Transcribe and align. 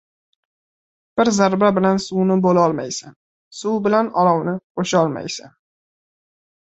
•Bir 1.19 1.29
zarba 1.39 1.67
bilan 1.75 2.01
suvni 2.07 2.37
bo‘lolmaysan, 2.45 3.13
suv 3.61 3.79
bilan 3.89 4.13
olovni 4.23 4.57
qo‘sholmaysan. 4.81 5.57